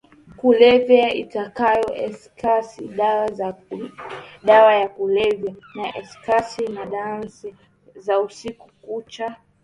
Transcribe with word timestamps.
kulevya 0.39 1.07
iitwayo 1.19 1.89
ecstasy 2.07 2.81
Dawa 4.47 4.71
ya 4.81 4.87
Kulevya 4.95 5.53
ya 5.81 5.89
Ecstasy 5.99 6.63
na 6.75 6.83
Dansi 6.93 7.49
za 8.05 8.15
Usiku 8.25 8.63
Kucha 8.83 9.27